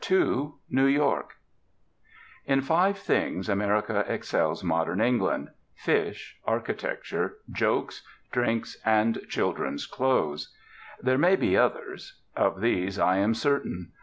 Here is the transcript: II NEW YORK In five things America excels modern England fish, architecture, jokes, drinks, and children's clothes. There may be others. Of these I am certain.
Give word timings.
II 0.09 0.53
NEW 0.71 0.87
YORK 0.87 1.33
In 2.47 2.61
five 2.63 2.97
things 2.97 3.47
America 3.47 4.03
excels 4.07 4.63
modern 4.63 4.99
England 4.99 5.49
fish, 5.75 6.37
architecture, 6.43 7.35
jokes, 7.51 8.01
drinks, 8.31 8.79
and 8.83 9.21
children's 9.29 9.85
clothes. 9.85 10.51
There 11.03 11.19
may 11.19 11.35
be 11.35 11.55
others. 11.55 12.15
Of 12.35 12.61
these 12.61 12.97
I 12.97 13.17
am 13.17 13.35
certain. 13.35 13.91